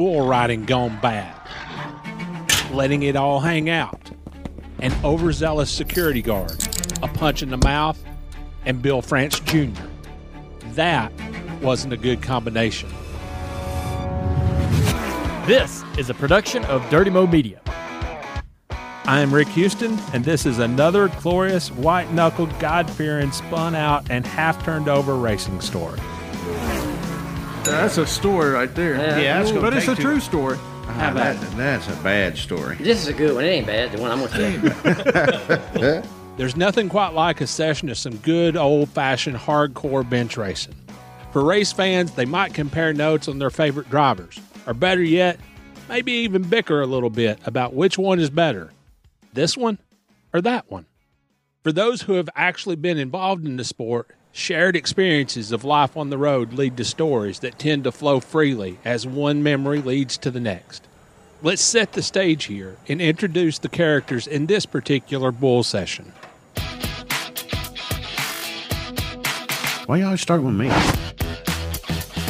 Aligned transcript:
bull 0.00 0.26
riding 0.26 0.64
gone 0.64 0.98
bad, 1.02 1.36
letting 2.72 3.02
it 3.02 3.16
all 3.16 3.38
hang 3.38 3.68
out, 3.68 4.10
an 4.78 4.94
overzealous 5.04 5.70
security 5.70 6.22
guard, 6.22 6.56
a 7.02 7.08
punch 7.08 7.42
in 7.42 7.50
the 7.50 7.58
mouth, 7.58 8.02
and 8.64 8.80
Bill 8.80 9.02
France 9.02 9.38
Jr. 9.40 9.68
That 10.68 11.12
wasn't 11.60 11.92
a 11.92 11.98
good 11.98 12.22
combination. 12.22 12.88
This 15.46 15.84
is 15.98 16.08
a 16.08 16.14
production 16.14 16.64
of 16.64 16.88
Dirty 16.88 17.10
Mo 17.10 17.26
Media. 17.26 17.60
I 19.04 19.20
am 19.20 19.34
Rick 19.34 19.48
Houston, 19.48 19.98
and 20.14 20.24
this 20.24 20.46
is 20.46 20.60
another 20.60 21.08
glorious, 21.20 21.70
white 21.72 22.10
knuckled, 22.10 22.58
God 22.58 22.88
fearing, 22.88 23.32
spun 23.32 23.74
out, 23.74 24.10
and 24.10 24.24
half 24.24 24.64
turned 24.64 24.88
over 24.88 25.16
racing 25.16 25.60
story. 25.60 26.00
That's 27.70 27.98
a 27.98 28.06
story 28.06 28.50
right 28.50 28.74
there. 28.74 28.96
Yeah. 28.96 29.18
Yeah, 29.18 29.38
that's 29.38 29.50
gonna 29.50 29.62
but 29.62 29.74
it's 29.74 29.86
a 29.86 29.88
take 29.88 29.96
too- 29.98 30.02
true 30.02 30.20
story. 30.20 30.58
Ah, 30.92 31.12
that, 31.14 31.40
that's 31.56 31.86
a 31.86 32.02
bad 32.02 32.36
story. 32.36 32.76
This 32.76 33.00
is 33.00 33.06
a 33.06 33.12
good 33.12 33.34
one. 33.34 33.44
It 33.44 33.48
ain't 33.48 33.66
bad. 33.66 33.92
The 33.92 34.00
one 34.00 34.10
I'm 34.10 34.18
gonna 34.20 35.70
tell. 35.72 35.80
You. 35.80 36.02
There's 36.36 36.56
nothing 36.56 36.88
quite 36.88 37.12
like 37.12 37.40
a 37.40 37.46
session 37.46 37.88
of 37.90 37.98
some 37.98 38.16
good 38.18 38.56
old 38.56 38.88
fashioned 38.88 39.36
hardcore 39.36 40.08
bench 40.08 40.36
racing. 40.36 40.74
For 41.32 41.44
race 41.44 41.72
fans, 41.72 42.12
they 42.12 42.24
might 42.24 42.54
compare 42.54 42.92
notes 42.92 43.28
on 43.28 43.38
their 43.38 43.50
favorite 43.50 43.88
drivers, 43.88 44.40
or 44.66 44.74
better 44.74 45.02
yet, 45.02 45.38
maybe 45.88 46.12
even 46.12 46.42
bicker 46.42 46.80
a 46.80 46.86
little 46.86 47.10
bit 47.10 47.38
about 47.44 47.72
which 47.72 47.96
one 47.96 48.18
is 48.18 48.30
better 48.30 48.70
this 49.32 49.56
one 49.56 49.78
or 50.32 50.40
that 50.40 50.70
one. 50.70 50.86
For 51.62 51.72
those 51.72 52.02
who 52.02 52.14
have 52.14 52.28
actually 52.34 52.76
been 52.76 52.98
involved 52.98 53.46
in 53.46 53.56
the 53.56 53.64
sport, 53.64 54.08
shared 54.32 54.76
experiences 54.76 55.52
of 55.52 55.64
life 55.64 55.96
on 55.96 56.10
the 56.10 56.18
road 56.18 56.52
lead 56.52 56.76
to 56.76 56.84
stories 56.84 57.40
that 57.40 57.58
tend 57.58 57.84
to 57.84 57.92
flow 57.92 58.20
freely 58.20 58.78
as 58.84 59.06
one 59.06 59.42
memory 59.42 59.80
leads 59.80 60.16
to 60.18 60.30
the 60.30 60.40
next. 60.40 60.86
Let's 61.42 61.62
set 61.62 61.92
the 61.92 62.02
stage 62.02 62.44
here 62.44 62.76
and 62.88 63.00
introduce 63.00 63.58
the 63.58 63.68
characters 63.68 64.26
in 64.26 64.46
this 64.46 64.66
particular 64.66 65.32
bull 65.32 65.62
session. 65.62 66.12
Why 69.86 69.96
you 69.96 70.04
always 70.04 70.20
start 70.20 70.42
with 70.42 70.54
me? 70.54 70.70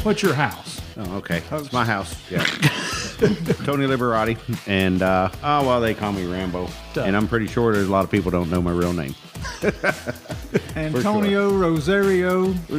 What's 0.03 0.23
your 0.23 0.35
house? 0.35 0.81
Oh, 0.97 1.17
okay. 1.17 1.43
It's 1.53 1.73
my 1.73 1.85
house. 1.85 2.15
Yeah. 2.31 2.47
Tony 3.65 3.87
Liberati. 3.87 4.39
And, 4.67 5.03
uh, 5.03 5.29
oh, 5.43 5.67
well, 5.67 5.81
they 5.81 5.93
call 5.93 6.13
me 6.13 6.25
Rambo. 6.25 6.69
And 6.97 7.15
I'm 7.15 7.29
pretty 7.29 7.47
sure 7.47 7.75
there's 7.75 7.89
a 7.89 7.91
lot 7.91 8.05
of 8.05 8.11
people 8.11 8.31
don't 8.31 8.51
know 8.51 8.63
my 8.63 8.73
real 8.73 8.95
name. 8.95 9.15
Antonio 10.77 11.51
Rosario. 11.53 12.55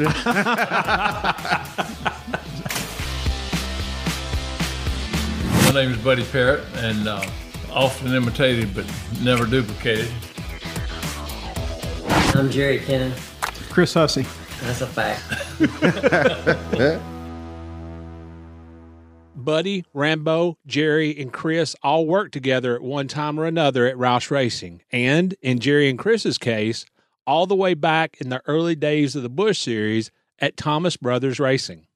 My 5.64 5.72
name 5.74 5.92
is 5.92 5.98
Buddy 6.00 6.26
Parrott, 6.26 6.64
and 6.78 7.08
uh, 7.08 7.24
often 7.72 8.14
imitated 8.14 8.74
but 8.74 8.86
never 9.22 9.46
duplicated. 9.46 10.10
I'm 12.36 12.50
Jerry 12.50 12.80
Kennan. 12.80 13.14
Chris 13.70 13.94
Hussey. 13.94 14.26
That's 14.62 14.82
a 14.82 14.88
fact. 14.88 15.22
Buddy, 19.42 19.86
Rambo, 19.94 20.58
Jerry, 20.66 21.20
and 21.20 21.34
Chris 21.34 21.76
all 21.84 22.06
worked 22.06 22.32
together 22.32 22.76
at 22.76 22.82
one 22.82 23.08
time 23.08 23.40
or 23.40 23.46
another 23.46 23.86
at 23.88 23.98
Roush 23.98 24.32
Racing. 24.32 24.82
And 24.92 25.36
in 25.42 25.60
Jerry 25.60 25.90
and 25.90 26.00
Chris's 26.00 26.38
case, 26.38 26.86
all 27.28 27.48
the 27.48 27.56
way 27.56 27.74
back 27.74 28.18
in 28.20 28.30
the 28.30 28.42
early 28.48 28.76
days 28.76 29.16
of 29.16 29.24
the 29.24 29.30
Busch 29.30 29.60
series 29.60 30.12
at 30.40 30.58
Thomas 30.58 30.98
Brothers 30.98 31.40
Racing. 31.40 31.88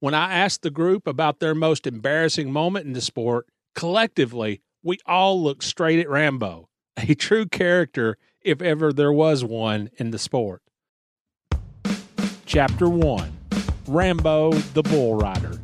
When 0.00 0.14
I 0.14 0.32
asked 0.32 0.62
the 0.62 0.70
group 0.70 1.06
about 1.06 1.40
their 1.40 1.54
most 1.54 1.86
embarrassing 1.86 2.50
moment 2.50 2.86
in 2.86 2.94
the 2.94 3.00
sport, 3.00 3.46
collectively, 3.74 4.62
we 4.82 4.98
all 5.06 5.42
looked 5.42 5.64
straight 5.64 5.98
at 5.98 6.08
Rambo, 6.08 6.68
a 6.96 7.14
true 7.14 7.46
character 7.46 8.16
if 8.40 8.62
ever 8.62 8.92
there 8.92 9.12
was 9.12 9.44
one 9.44 9.90
in 9.98 10.10
the 10.10 10.18
sport. 10.18 10.62
Chapter 12.46 12.88
1 12.88 13.36
Rambo 13.86 14.52
the 14.52 14.82
Bull 14.82 15.16
Rider. 15.16 15.60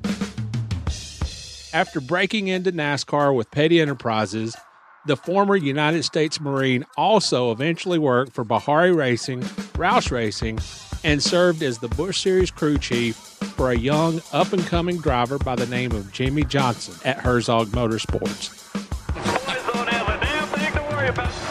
After 1.77 2.01
breaking 2.01 2.49
into 2.49 2.73
NASCAR 2.73 3.37
with 3.37 3.51
Petty 3.51 3.83
Enterprises, 3.83 4.57
the 5.05 5.15
former 5.15 5.57
United 5.57 6.05
States 6.05 6.41
Marine 6.41 6.87
also 6.97 7.53
eventually 7.53 7.99
worked 7.99 8.33
for 8.33 8.45
Bahari 8.45 8.93
Racing, 8.93 9.43
Roush 9.43 10.11
Racing, 10.11 10.59
and 11.05 11.23
served 11.23 11.63
as 11.63 11.77
the 11.77 11.89
Busch 11.89 12.23
Series 12.23 12.51
crew 12.51 12.79
chief 12.79 13.15
for 13.17 13.73
a 13.73 13.77
young, 13.77 14.23
up 14.33 14.55
and 14.55 14.67
coming 14.67 14.97
driver 14.97 15.37
by 15.37 15.55
the 15.55 15.67
name 15.67 15.93
of 15.93 16.11
Jimmie 16.13 16.45
Johnson 16.45 16.95
at 17.05 17.19
Herzog 17.19 17.69
Motorsports. 17.69 18.63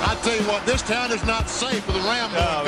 I 0.07 0.15
tell 0.23 0.35
you 0.35 0.43
what, 0.49 0.65
this 0.65 0.81
town 0.81 1.11
is 1.11 1.23
not 1.27 1.47
safe 1.47 1.83
for 1.83 1.91
the 1.91 1.99
Rambo. 1.99 2.65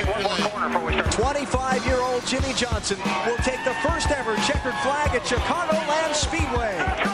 25-year-old 1.09 2.23
Jimmie 2.27 2.53
Johnson 2.53 2.99
will 3.25 3.37
take 3.37 3.65
the 3.65 3.73
first 3.81 4.11
ever 4.11 4.35
checkered 4.45 4.75
flag 4.83 5.15
at 5.15 5.23
Chicagoland 5.23 6.13
Speedway. 6.13 7.06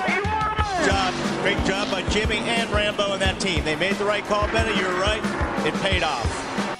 Job. 0.86 1.14
Great 1.42 1.64
job 1.66 1.90
by 1.92 2.02
Jimmy 2.10 2.38
and 2.38 2.70
Rambo 2.70 3.14
and 3.14 3.22
that 3.22 3.40
team. 3.40 3.64
They 3.66 3.76
made 3.76 3.96
the 3.96 4.06
right 4.06 4.24
call, 4.26 4.48
Benny. 4.48 4.80
You're 4.80 5.00
right. 5.00 5.22
It 5.66 5.74
paid 5.82 6.04
off. 6.04 6.80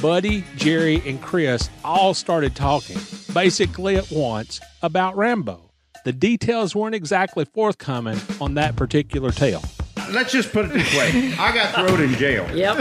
Buddy, 0.00 0.44
Jerry, 0.56 1.02
and 1.06 1.20
Chris 1.22 1.70
all 1.84 2.14
started 2.14 2.54
talking, 2.54 2.98
basically 3.32 3.96
at 3.96 4.10
once, 4.10 4.60
about 4.82 5.16
Rambo. 5.16 5.70
The 6.04 6.12
details 6.12 6.74
weren't 6.74 6.94
exactly 6.94 7.46
forthcoming 7.46 8.20
on 8.40 8.54
that 8.54 8.76
particular 8.76 9.30
tale. 9.30 9.62
Let's 10.12 10.32
just 10.32 10.52
put 10.52 10.66
it 10.66 10.72
this 10.72 10.92
way. 10.96 11.34
I 11.38 11.52
got 11.54 11.74
thrown 11.74 12.00
in 12.02 12.14
jail. 12.14 12.46
Yep. 12.54 12.76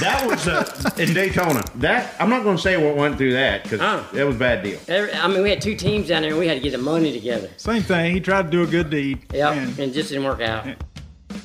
That 0.00 0.24
was 0.26 0.46
uh, 0.48 0.90
in 0.98 1.12
Daytona. 1.14 1.62
That 1.76 2.14
I'm 2.20 2.28
not 2.30 2.42
going 2.42 2.56
to 2.56 2.62
say 2.62 2.76
what 2.76 2.96
went 2.96 3.18
through 3.18 3.32
that 3.32 3.62
because 3.64 3.80
Oh. 3.80 4.06
it 4.16 4.24
was 4.24 4.36
a 4.36 4.38
bad 4.38 4.62
deal. 4.62 4.78
Every- 4.88 5.12
I 5.12 5.26
mean, 5.28 5.42
we 5.42 5.50
had 5.50 5.60
two 5.60 5.74
teams 5.76 6.08
down 6.08 6.22
there, 6.22 6.30
and 6.30 6.38
we 6.40 6.46
had 6.48 6.54
to 6.54 6.60
get 6.60 6.72
the 6.72 6.78
money 6.78 7.12
together. 7.12 7.50
Same 7.56 7.82
thing. 7.82 8.12
He 8.14 8.20
tried 8.20 8.42
to 8.44 8.50
do 8.50 8.62
a 8.62 8.66
good 8.66 8.90
deed. 8.90 9.20
Yep. 9.32 9.56
And 9.56 9.68
And 9.70 9.78
it 9.78 9.92
just 9.92 10.08
didn't 10.10 10.24
work 10.24 10.40
out. 10.40 10.66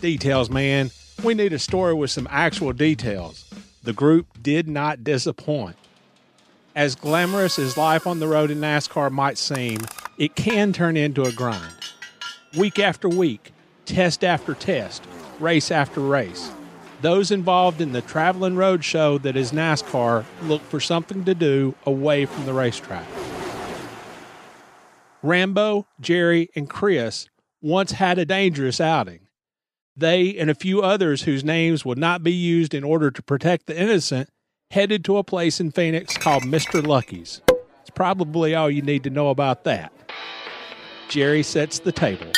Details, 0.01 0.49
man. 0.49 0.91
We 1.23 1.33
need 1.33 1.53
a 1.53 1.59
story 1.59 1.93
with 1.93 2.11
some 2.11 2.27
actual 2.29 2.73
details. 2.73 3.45
The 3.83 3.93
group 3.93 4.27
did 4.41 4.67
not 4.67 5.03
disappoint. 5.03 5.75
As 6.75 6.93
glamorous 6.95 7.57
as 7.57 7.75
life 7.77 8.05
on 8.05 8.19
the 8.19 8.27
road 8.27 8.51
in 8.51 8.59
NASCAR 8.59 9.09
might 9.11 9.37
seem, 9.39 9.79
it 10.19 10.35
can 10.35 10.73
turn 10.73 10.95
into 10.95 11.23
a 11.23 11.31
grind. 11.31 11.73
Week 12.55 12.77
after 12.77 13.09
week, 13.09 13.51
test 13.85 14.23
after 14.23 14.53
test, 14.53 15.03
race 15.39 15.71
after 15.71 15.99
race. 16.01 16.51
Those 17.01 17.29
involved 17.29 17.79
in 17.79 17.91
the 17.91 18.01
traveling 18.01 18.55
road 18.55 18.83
show 18.83 19.17
that 19.19 19.35
is 19.35 19.51
NASCAR 19.51 20.25
look 20.43 20.63
for 20.63 20.79
something 20.79 21.25
to 21.25 21.35
do 21.35 21.75
away 21.85 22.25
from 22.25 22.45
the 22.45 22.53
racetrack. 22.53 23.05
Rambo, 25.21 25.85
Jerry, 25.99 26.49
and 26.55 26.69
Chris 26.69 27.27
once 27.61 27.91
had 27.91 28.17
a 28.17 28.25
dangerous 28.25 28.81
outing. 28.81 29.27
They 29.95 30.37
and 30.37 30.49
a 30.49 30.55
few 30.55 30.81
others 30.81 31.23
whose 31.23 31.43
names 31.43 31.83
would 31.83 31.97
not 31.97 32.23
be 32.23 32.31
used 32.31 32.73
in 32.73 32.83
order 32.83 33.11
to 33.11 33.23
protect 33.23 33.65
the 33.65 33.79
innocent 33.79 34.29
headed 34.71 35.03
to 35.05 35.17
a 35.17 35.23
place 35.23 35.59
in 35.59 35.71
Phoenix 35.71 36.17
called 36.17 36.43
Mr. 36.43 36.85
Lucky's. 36.85 37.41
It's 37.81 37.89
probably 37.89 38.53
all 38.53 38.69
you 38.69 38.81
need 38.81 39.03
to 39.03 39.09
know 39.09 39.29
about 39.29 39.63
that. 39.63 39.91
Jerry 41.09 41.41
sets 41.41 41.79
the 41.79 41.91
table. 41.91 42.31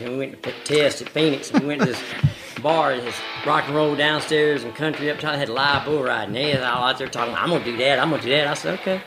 And 0.00 0.10
we 0.10 0.18
went 0.18 0.32
to 0.32 0.38
put 0.38 0.54
test 0.64 1.02
at 1.02 1.08
Phoenix, 1.08 1.50
and 1.50 1.60
we 1.60 1.68
went 1.68 1.80
to 1.82 1.86
this 1.86 2.02
bar, 2.62 2.96
this 2.96 3.16
rock 3.46 3.64
and 3.66 3.76
roll 3.76 3.94
downstairs 3.94 4.64
and 4.64 4.74
country 4.74 5.10
up 5.10 5.20
top. 5.20 5.32
They 5.32 5.38
had 5.38 5.48
a 5.48 5.52
live 5.52 5.84
bull 5.84 6.02
riding. 6.02 6.34
They 6.34 6.54
was 6.54 6.62
all 6.62 6.84
out 6.84 6.98
there 6.98 7.08
talking, 7.08 7.34
I'm 7.34 7.50
going 7.50 7.62
to 7.62 7.70
do 7.70 7.76
that, 7.78 7.98
I'm 8.00 8.10
going 8.10 8.20
to 8.22 8.26
do 8.26 8.32
that. 8.34 8.48
I 8.48 8.54
said, 8.54 8.78
okay. 8.80 9.00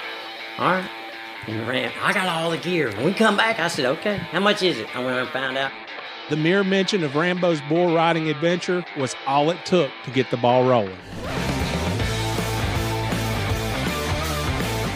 All 0.59 0.72
right. 0.72 0.90
And 1.48 1.68
ran. 1.68 1.92
I 2.01 2.13
got 2.13 2.28
all 2.28 2.51
the 2.51 2.57
gear. 2.57 2.92
When 2.92 3.06
we 3.06 3.13
come 3.13 3.38
back, 3.38 3.60
I 3.60 3.68
said, 3.68 3.86
okay, 3.86 4.18
how 4.18 4.39
much 4.39 4.63
is 4.63 4.78
it? 4.78 4.95
I 4.95 5.04
went 5.04 5.18
and 5.18 5.30
found 5.30 5.57
out. 5.57 5.72
The 6.30 6.36
mere 6.36 6.63
mention 6.63 7.04
of 7.04 7.16
Rambo's 7.16 7.62
bull 7.69 7.94
riding 7.95 8.30
adventure 8.30 8.84
was 8.98 9.16
all 9.25 9.50
it 9.50 9.66
took 9.66 9.92
to 10.04 10.12
get 10.12 10.30
the 10.30 10.38
ball 10.38 10.68
rolling. 10.68 10.98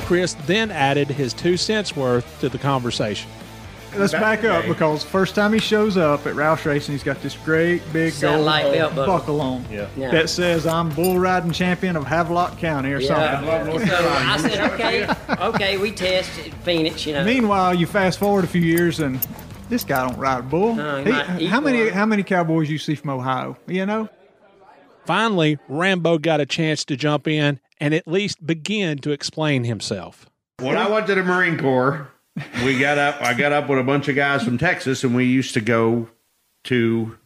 Chris 0.06 0.34
then 0.46 0.72
added 0.72 1.08
his 1.08 1.34
two 1.34 1.56
cents 1.56 1.96
worth 1.96 2.40
to 2.42 2.50
the 2.50 2.58
conversation. 2.58 3.32
Let's 3.96 4.12
Back 4.14 4.42
back 4.42 4.44
up 4.46 4.66
because 4.66 5.04
first 5.04 5.36
time 5.36 5.54
he 5.54 5.60
shows 5.60 5.98
up 5.98 6.26
at 6.26 6.36
Roush 6.36 6.66
Racing, 6.66 6.94
he's 6.94 7.04
got 7.04 7.22
this 7.22 7.36
great 7.38 7.82
big 7.94 8.12
gold 8.12 8.14
Satellite 8.14 8.72
belt 8.74 8.96
buckle. 8.96 9.06
buckle 9.18 9.42
on 9.42 9.66
Yeah. 9.72 9.88
that 10.12 10.30
says 10.30 10.66
"I'm 10.68 10.90
bull 10.90 11.20
riding 11.20 11.52
champion 11.52 11.96
of 11.96 12.06
Havelock 12.06 12.58
County" 12.58 12.92
or 12.92 13.02
something. 13.02 13.88
So 13.88 14.10
I 14.10 14.38
said, 14.38 14.72
okay, 14.74 15.08
okay, 15.48 15.78
we 15.78 15.92
tested 15.92 16.54
Phoenix, 16.64 17.06
you 17.06 17.14
know. 17.14 17.24
Meanwhile, 17.24 17.76
you 17.76 17.86
fast 17.88 18.20
forward 18.20 18.44
a 18.44 18.48
few 18.48 18.62
years 18.62 19.00
and 19.00 19.20
this 19.70 19.84
guy 19.84 20.08
don't 20.08 20.18
ride 20.18 20.40
a 20.40 20.44
bull. 20.44 20.76
No, 20.76 21.04
he 21.04 21.40
He- 21.40 21.46
how 21.48 21.60
many 21.62 21.84
one. 21.86 21.94
how 21.94 22.06
many 22.06 22.24
cowboys 22.24 22.70
you 22.70 22.78
see 22.78 22.96
from 22.96 23.10
Ohio? 23.12 23.58
You 23.68 23.86
know, 23.86 24.10
Finally, 25.06 25.58
Rambo 25.68 26.20
got 26.20 26.40
a 26.40 26.46
chance 26.46 26.86
to 26.86 26.96
jump 26.96 27.28
in 27.28 27.60
and 27.80 27.94
at 27.94 28.08
least 28.08 28.46
begin 28.46 29.00
to 29.00 29.12
explain 29.12 29.64
himself. 29.64 30.28
When 30.60 30.78
I 30.78 30.88
went 30.88 31.08
to 31.08 31.16
the 31.16 31.24
Marine 31.24 31.58
Corps, 31.58 32.08
we 32.64 32.80
got 32.80 32.98
up. 32.98 33.22
I 33.22 33.34
got 33.34 33.52
up 33.52 33.70
with 33.70 33.80
a 33.80 33.84
bunch 33.84 34.08
of 34.08 34.16
guys 34.16 34.44
from 34.44 34.58
Texas, 34.58 35.04
and 35.04 35.16
we 35.16 35.26
used 35.26 35.54
to 35.56 35.62
go 35.62 36.10
to 36.66 37.18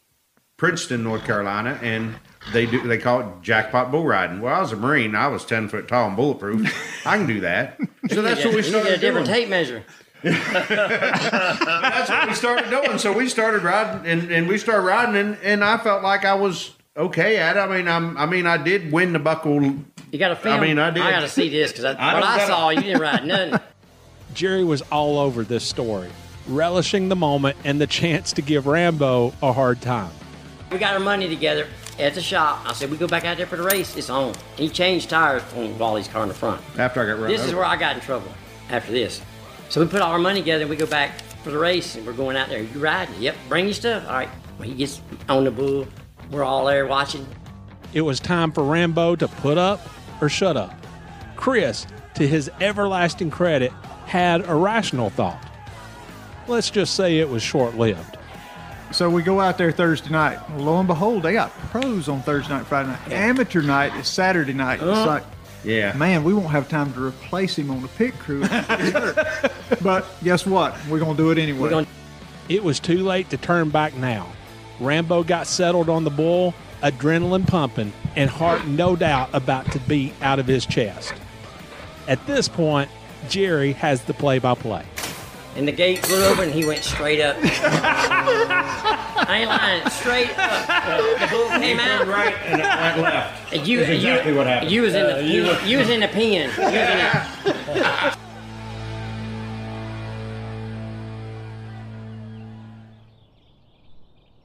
Princeton, 0.58 1.04
North 1.04 1.26
Carolina, 1.26 1.80
and 1.82 2.16
they 2.54 2.66
do 2.66 2.82
they 2.88 2.98
call 2.98 3.22
it 3.22 3.28
jackpot 3.42 3.92
bull 3.92 4.06
riding. 4.06 4.42
Well, 4.42 4.54
I 4.54 4.60
was 4.62 4.72
a 4.72 4.76
Marine. 4.78 5.16
I 5.16 5.28
was 5.28 5.46
ten 5.46 5.68
foot 5.68 5.88
tall 5.88 6.08
and 6.08 6.16
bulletproof. 6.16 7.06
I 7.06 7.18
can 7.18 7.28
do 7.28 7.42
that. 7.42 7.78
So 8.10 8.22
that's 8.24 8.44
what 8.44 8.54
we 8.56 8.58
You 8.58 8.62
get 8.64 8.66
started 8.72 8.94
a 8.94 8.98
different 8.98 9.28
doing. 9.28 9.38
tape 9.42 9.50
measure. 9.50 9.84
That's 10.26 12.10
what 12.10 12.28
we 12.28 12.34
started 12.34 12.70
doing. 12.72 12.98
So 12.98 13.14
we 13.14 13.30
started 13.30 13.62
riding, 13.64 14.10
and, 14.10 14.32
and 14.32 14.48
we 14.48 14.58
started 14.58 14.82
riding, 14.82 15.16
and, 15.16 15.38
and 15.44 15.64
I 15.64 15.78
felt 15.78 16.02
like 16.02 16.26
I 16.26 16.34
was 16.34 16.72
okay 16.98 17.38
at 17.38 17.58
it. 17.58 17.60
I 17.60 17.68
mean, 17.68 17.88
I'm 17.88 18.18
I 18.18 18.26
mean, 18.26 18.48
I 18.48 18.58
did 18.58 18.92
win 18.92 19.14
the 19.14 19.20
buckle. 19.20 19.62
You 19.62 20.20
got 20.20 20.30
to 20.30 20.36
film. 20.36 20.60
I 20.60 20.62
mean, 20.66 20.80
I 20.80 20.90
did. 20.90 21.04
I 21.04 21.12
got 21.12 21.20
to 21.22 21.28
see 21.30 21.50
this 21.50 21.72
because 21.72 21.86
I 21.86 21.92
what 22.14 22.24
I 22.24 22.38
gotta- 22.38 22.48
saw, 22.48 22.70
you 22.70 22.82
didn't 22.82 23.02
ride 23.02 23.26
nothing. 23.26 23.60
Jerry 24.36 24.66
was 24.66 24.82
all 24.92 25.18
over 25.18 25.44
this 25.44 25.64
story, 25.64 26.10
relishing 26.48 27.08
the 27.08 27.16
moment 27.16 27.56
and 27.64 27.80
the 27.80 27.88
chance 27.88 28.34
to 28.34 28.42
give 28.42 28.68
Rambo 28.68 29.34
a 29.42 29.54
hard 29.54 29.82
time. 29.82 30.12
We 30.72 30.78
got 30.78 30.94
our 30.94 31.00
money 31.00 31.30
together 31.30 31.68
at 31.98 32.16
the 32.16 32.22
shop. 32.22 32.62
I 32.66 32.74
said, 32.74 32.92
we 32.92 32.98
go 32.98 33.08
back 33.08 33.24
out 33.24 33.38
there 33.38 33.46
for 33.46 33.56
the 33.56 33.64
race. 33.64 33.96
It's 33.96 34.10
on. 34.10 34.36
He 34.58 34.68
changed 34.68 35.10
tires 35.10 35.42
on 35.56 35.80
Wally's 35.80 36.10
car 36.10 36.24
in 36.24 36.28
the 36.28 36.36
front. 36.36 36.62
After 36.78 37.02
I 37.02 37.06
got 37.06 37.20
run 37.20 37.32
This 37.32 37.46
is 37.46 37.54
where 37.54 37.64
I 37.64 37.78
got 37.78 37.96
in 37.96 38.02
trouble 38.02 38.28
after 38.70 38.92
this. 38.92 39.22
So 39.70 39.82
we 39.82 39.88
put 39.88 40.02
all 40.02 40.12
our 40.12 40.20
money 40.20 40.42
together 40.42 40.64
and 40.64 40.70
we 40.70 40.76
go 40.76 40.86
back 40.86 41.22
for 41.44 41.52
the 41.52 41.58
race 41.58 41.96
and 41.96 42.06
we're 42.06 42.14
going 42.14 42.36
out 42.36 42.50
there. 42.50 42.62
You 42.62 42.80
riding? 42.80 43.16
Yep. 43.22 43.36
Bring 43.48 43.66
your 43.66 43.74
stuff. 43.74 44.06
All 44.06 44.16
right. 44.16 44.30
Well, 44.60 44.68
he 44.68 44.76
gets 44.76 45.02
on 45.30 45.46
the 45.46 45.52
bull. 45.52 45.88
We're 46.30 46.44
all 46.44 46.66
there 46.66 46.86
watching. 46.88 47.26
It 47.94 48.02
was 48.02 48.20
time 48.20 48.52
for 48.52 48.66
Rambo 48.66 49.16
to 49.16 49.30
put 49.30 49.58
up 49.58 49.80
or 50.20 50.28
shut 50.28 50.58
up. 50.58 50.74
Chris, 51.38 51.88
to 52.16 52.28
his 52.28 52.52
everlasting 52.60 53.32
credit, 53.32 53.72
had 54.06 54.48
a 54.48 54.54
rational 54.56 55.10
thought. 55.10 55.44
Let's 56.48 56.70
just 56.70 56.96
say 56.96 57.18
it 57.20 57.30
was 57.30 57.42
short 57.42 57.76
lived. 57.76 58.18
So 58.92 59.10
we 59.10 59.24
go 59.24 59.42
out 59.42 59.58
there 59.58 59.72
Thursday 59.72 60.12
night. 60.12 60.40
Lo 60.58 60.78
and 60.78 60.88
behold, 60.88 61.24
they 61.24 61.34
got 61.34 61.52
pros 61.72 62.08
on 62.08 62.22
Thursday 62.22 62.54
night, 62.54 62.66
Friday 62.68 62.90
night. 62.90 63.12
Amateur 63.12 63.62
night 63.62 63.96
is 63.96 64.08
Saturday 64.08 64.54
night. 64.54 64.76
It's 64.76 64.84
Uh-huh. 64.84 65.06
like, 65.08 65.24
Yeah. 65.64 65.94
man, 65.98 66.24
we 66.24 66.34
won't 66.34 66.52
have 66.52 66.70
time 66.70 66.94
to 66.94 67.04
replace 67.04 67.58
him 67.58 67.72
on 67.72 67.82
the 67.82 67.88
pit 67.90 68.18
crew. 68.20 68.42
but 69.82 70.06
guess 70.24 70.46
what? 70.46 70.76
We're 70.88 71.00
gonna 71.00 71.18
do 71.18 71.32
it 71.32 71.38
anyway. 71.38 71.60
We're 71.60 71.70
going 71.70 71.88
It 72.48 72.64
was 72.64 72.80
too 72.80 73.00
late 73.04 73.32
to 73.32 73.38
turn 73.38 73.70
back 73.70 73.96
now. 73.96 74.28
Rambo 74.80 75.24
got 75.24 75.48
settled 75.48 75.90
on 75.90 76.04
the 76.04 76.12
bull, 76.12 76.54
adrenaline 76.84 77.48
pumping, 77.48 77.92
and 78.16 78.30
heart 78.30 78.68
no 78.68 78.96
doubt 78.96 79.30
about 79.34 79.72
to 79.72 79.80
beat 79.80 80.14
out 80.22 80.38
of 80.38 80.46
his 80.46 80.64
chest. 80.66 81.14
At 82.08 82.24
this 82.28 82.48
point, 82.48 82.90
Jerry 83.30 83.74
has 83.74 84.04
the 84.04 84.14
play 84.14 84.40
by 84.40 84.56
play. 84.56 84.86
and 85.56 85.68
the 85.68 85.72
gate 85.72 86.02
blew 86.04 86.24
open 86.26 86.46
and 86.46 86.54
he 86.54 86.66
went 86.66 86.84
straight 86.84 87.22
up. 87.22 87.36
I 89.28 89.38
ain't 89.40 89.50
lying. 89.50 89.90
Straight 89.90 90.38
up. 90.38 91.20
The 91.20 91.28
bull 91.36 91.48
came 91.60 91.80
out. 91.80 92.08
right 92.08 92.34
and 92.46 92.60
it 92.62 92.64
went 92.66 92.98
left. 93.00 93.54
And 93.54 93.68
you, 93.68 93.80
That's 93.80 93.92
exactly 93.92 94.32
you, 94.32 94.38
what 94.38 94.48
happened. 94.48 94.72
You 94.72 94.82
was 94.82 94.94
in 94.96 95.04
the 95.04 95.16
Uh, 95.18 95.20
you 95.22 95.44
pen. 95.44 95.68
You 95.70 95.78
was 95.80 95.90
in 95.90 96.00
the 96.02 96.08
pen. 96.08 96.32
You 96.34 96.50
was 96.50 96.64
in 96.64 97.54
the, 97.54 98.18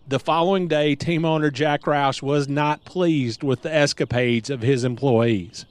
The 0.09 0.19
following 0.19 0.67
day, 0.67 0.97
team 0.97 1.25
owner 1.25 1.50
Jack 1.50 1.82
Roush 1.82 2.21
was 2.21 2.49
not 2.49 2.85
pleased 2.85 3.44
with 3.44 3.62
the 3.62 3.73
escapades 3.73 4.50
of 4.50 4.61
his 4.61 4.82
employees. 4.82 5.65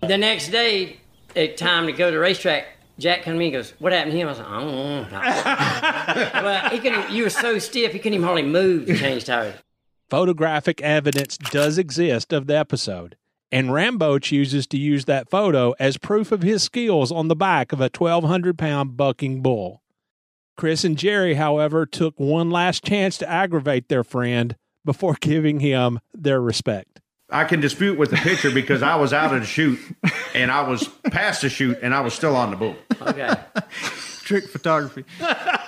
the 0.00 0.16
next 0.16 0.48
day, 0.48 0.96
at 1.36 1.56
time 1.56 1.86
to 1.86 1.92
go 1.92 2.06
to 2.06 2.12
the 2.12 2.18
racetrack, 2.18 2.66
Jack 2.98 3.22
come 3.22 3.34
to 3.34 3.38
me 3.38 3.46
and 3.46 3.54
goes, 3.54 3.74
"What 3.78 3.92
happened 3.92 4.12
to 4.12 4.18
him?" 4.18 4.28
I 4.28 4.30
was 4.30 4.38
like, 4.38 4.48
"I 4.48 4.60
don't 4.60 5.12
know." 5.12 6.42
well, 6.42 6.70
he 6.70 6.78
couldn't. 6.78 7.10
You 7.10 7.24
were 7.24 7.30
so 7.30 7.58
stiff, 7.58 7.92
he 7.92 7.98
couldn't 7.98 8.14
even 8.14 8.24
hardly 8.24 8.42
move 8.42 8.86
to 8.86 8.96
change 8.96 9.24
tires. 9.24 9.54
Photographic 10.10 10.80
evidence 10.82 11.38
does 11.38 11.78
exist 11.78 12.32
of 12.32 12.46
the 12.46 12.56
episode, 12.56 13.16
and 13.50 13.72
Rambo 13.72 14.18
chooses 14.18 14.66
to 14.68 14.78
use 14.78 15.06
that 15.06 15.30
photo 15.30 15.74
as 15.80 15.96
proof 15.96 16.32
of 16.32 16.42
his 16.42 16.62
skills 16.62 17.10
on 17.10 17.28
the 17.28 17.36
back 17.36 17.72
of 17.72 17.80
a 17.80 17.90
1,200 17.96 18.58
pound 18.58 18.96
bucking 18.96 19.40
bull. 19.40 19.82
Chris 20.56 20.84
and 20.84 20.98
Jerry, 20.98 21.34
however, 21.34 21.86
took 21.86 22.20
one 22.20 22.50
last 22.50 22.84
chance 22.84 23.16
to 23.18 23.28
aggravate 23.28 23.88
their 23.88 24.04
friend 24.04 24.54
before 24.84 25.14
giving 25.20 25.60
him 25.60 25.98
their 26.12 26.40
respect. 26.40 26.91
I 27.32 27.44
can 27.44 27.60
dispute 27.60 27.98
with 27.98 28.10
the 28.10 28.16
picture 28.16 28.50
because 28.50 28.82
I 28.82 28.96
was 28.96 29.12
out 29.12 29.34
of 29.34 29.40
the 29.40 29.46
chute 29.46 29.78
and 30.34 30.50
I 30.50 30.62
was 30.68 30.86
past 31.10 31.40
the 31.42 31.48
chute 31.48 31.78
and 31.82 31.94
I 31.94 32.00
was 32.00 32.12
still 32.14 32.36
on 32.36 32.50
the 32.50 32.56
bull. 32.56 32.76
Okay, 33.00 33.34
Trick 34.22 34.48
photography. 34.48 35.04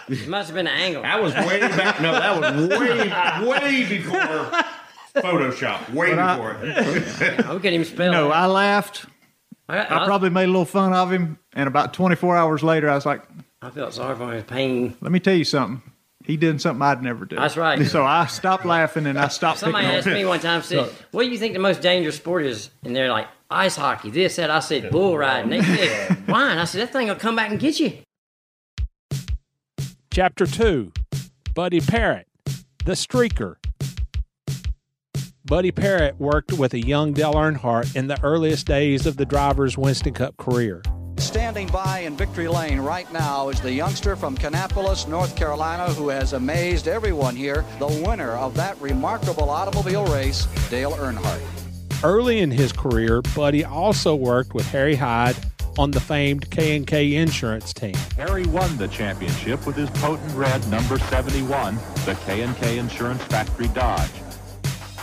it 0.08 0.28
must 0.28 0.48
have 0.48 0.54
been 0.54 0.66
an 0.66 0.76
angle. 0.76 1.02
That 1.02 1.22
was 1.22 1.34
way 1.34 1.60
back. 1.60 2.00
No, 2.00 2.12
that 2.12 2.40
was 2.40 2.68
way, 2.78 3.48
way 3.48 3.88
before 3.88 4.62
Photoshop. 5.22 5.92
Way 5.94 6.12
I- 6.12 6.36
before 6.36 6.56
it. 6.62 7.40
I 7.40 7.42
couldn't 7.54 7.66
even 7.74 7.84
spell. 7.86 8.12
No, 8.12 8.28
it. 8.28 8.32
I 8.34 8.46
laughed. 8.46 9.06
I, 9.68 9.78
I 9.78 10.02
I, 10.02 10.06
probably 10.06 10.30
made 10.30 10.44
a 10.44 10.48
little 10.48 10.64
fun 10.66 10.92
of 10.92 11.10
him. 11.10 11.38
And 11.54 11.66
about 11.66 11.94
24 11.94 12.36
hours 12.36 12.62
later, 12.62 12.90
I 12.90 12.94
was 12.94 13.06
like, 13.06 13.22
I 13.62 13.70
felt 13.70 13.94
sorry 13.94 14.16
for. 14.16 14.32
His 14.32 14.44
pain. 14.44 14.94
let 15.00 15.10
me 15.12 15.20
tell 15.20 15.34
you 15.34 15.44
something. 15.44 15.82
He 16.24 16.38
did 16.38 16.58
something 16.58 16.80
I'd 16.80 17.02
never 17.02 17.26
do. 17.26 17.36
That's 17.36 17.56
right. 17.58 17.84
So 17.86 18.02
I 18.02 18.24
stopped 18.26 18.64
laughing 18.64 19.06
and 19.06 19.18
I 19.18 19.28
stopped 19.28 19.58
Somebody 19.58 19.84
picking 19.84 19.98
asked 19.98 20.08
on 20.08 20.14
me 20.14 20.24
one 20.24 20.40
time, 20.40 20.62
said, 20.62 20.90
"What 21.10 21.24
do 21.24 21.28
you 21.28 21.38
think 21.38 21.52
the 21.52 21.60
most 21.60 21.82
dangerous 21.82 22.16
sport 22.16 22.46
is?" 22.46 22.70
And 22.82 22.96
they're 22.96 23.10
like, 23.10 23.28
"Ice 23.50 23.76
hockey." 23.76 24.10
This, 24.10 24.36
that. 24.36 24.50
I 24.50 24.60
said, 24.60 24.90
"Bull 24.90 25.18
riding." 25.18 25.50
They 25.50 25.60
said, 25.60 26.16
"Why?" 26.26 26.50
And 26.50 26.60
I 26.60 26.64
said, 26.64 26.80
"That 26.80 26.92
thing 26.92 27.08
will 27.08 27.14
come 27.14 27.36
back 27.36 27.50
and 27.50 27.60
get 27.60 27.78
you." 27.78 27.98
Chapter 30.10 30.46
2 30.46 30.92
Buddy 31.54 31.80
Parrott, 31.80 32.26
the 32.86 32.92
Streaker. 32.92 33.56
Buddy 35.44 35.72
Parrott 35.72 36.18
worked 36.18 36.54
with 36.54 36.72
a 36.72 36.80
young 36.80 37.12
Dale 37.12 37.34
Earnhardt 37.34 37.94
in 37.94 38.06
the 38.06 38.18
earliest 38.22 38.66
days 38.66 39.04
of 39.04 39.18
the 39.18 39.26
driver's 39.26 39.76
Winston 39.76 40.14
Cup 40.14 40.38
career. 40.38 40.80
Standing 41.18 41.68
by 41.68 42.00
in 42.00 42.16
victory 42.16 42.48
lane 42.48 42.80
right 42.80 43.10
now 43.12 43.48
is 43.48 43.60
the 43.60 43.72
youngster 43.72 44.16
from 44.16 44.36
Kannapolis, 44.36 45.08
North 45.08 45.36
Carolina, 45.36 45.92
who 45.92 46.08
has 46.08 46.32
amazed 46.32 46.88
everyone 46.88 47.36
here, 47.36 47.64
the 47.78 47.86
winner 48.06 48.32
of 48.32 48.54
that 48.54 48.80
remarkable 48.80 49.48
automobile 49.50 50.06
race, 50.06 50.46
Dale 50.70 50.92
Earnhardt. 50.92 51.42
Early 52.02 52.40
in 52.40 52.50
his 52.50 52.72
career, 52.72 53.22
Buddy 53.34 53.64
also 53.64 54.14
worked 54.14 54.54
with 54.54 54.66
Harry 54.68 54.94
Hyde 54.94 55.36
on 55.78 55.90
the 55.90 56.00
famed 56.00 56.50
K&K 56.50 57.14
insurance 57.14 57.72
team. 57.72 57.94
Harry 58.16 58.44
won 58.46 58.76
the 58.76 58.88
championship 58.88 59.66
with 59.66 59.76
his 59.76 59.90
potent 59.90 60.32
red 60.34 60.66
number 60.68 60.98
71, 60.98 61.76
the 62.04 62.16
K&K 62.26 62.78
Insurance 62.78 63.22
Factory 63.24 63.68
Dodge. 63.68 64.10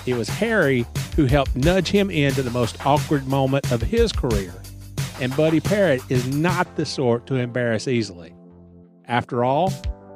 It 0.05 0.15
was 0.15 0.29
Harry 0.29 0.85
who 1.15 1.25
helped 1.25 1.55
nudge 1.55 1.89
him 1.89 2.09
into 2.09 2.41
the 2.41 2.51
most 2.51 2.83
awkward 2.85 3.27
moment 3.27 3.71
of 3.71 3.81
his 3.81 4.11
career. 4.11 4.53
And 5.21 5.37
Buddy 5.37 5.59
Parrott 5.59 6.01
is 6.09 6.35
not 6.35 6.75
the 6.75 6.85
sort 6.85 7.27
to 7.27 7.35
embarrass 7.35 7.87
easily. 7.87 8.33
After 9.05 9.43
all, 9.43 9.71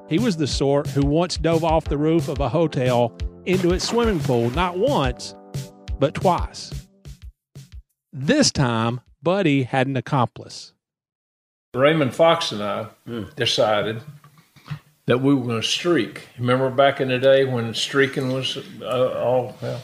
he 0.09 0.17
was 0.17 0.35
the 0.35 0.47
sort 0.47 0.87
who 0.87 1.05
once 1.05 1.37
dove 1.37 1.63
off 1.63 1.85
the 1.85 1.97
roof 1.97 2.27
of 2.27 2.39
a 2.39 2.49
hotel 2.49 3.15
into 3.45 3.71
its 3.71 3.87
swimming 3.87 4.19
pool 4.19 4.49
not 4.49 4.79
once, 4.79 5.35
but 5.99 6.15
twice. 6.15 6.71
This 8.11 8.51
time, 8.51 8.99
Buddy 9.21 9.61
had 9.61 9.85
an 9.85 9.95
accomplice. 9.95 10.73
Raymond 11.75 12.15
Fox 12.15 12.51
and 12.51 12.63
I 12.63 12.87
decided 13.35 14.01
that 15.05 15.21
we 15.21 15.35
were 15.35 15.45
going 15.45 15.61
to 15.61 15.67
streak. 15.67 16.29
Remember 16.39 16.71
back 16.71 16.99
in 16.99 17.09
the 17.09 17.19
day 17.19 17.45
when 17.45 17.75
streaking 17.75 18.31
was 18.31 18.57
uh, 18.81 19.11
all 19.19 19.55
well. 19.61 19.83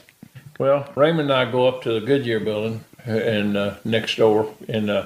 Well, 0.58 0.92
Raymond 0.96 1.32
and 1.32 1.34
I 1.34 1.52
go 1.52 1.68
up 1.68 1.84
to 1.84 2.00
the 2.00 2.06
Goodyear 2.06 2.40
building 2.40 2.84
and 3.06 3.58
uh, 3.58 3.76
next 3.84 4.16
door, 4.18 4.54
and 4.68 4.90
uh, 4.90 5.06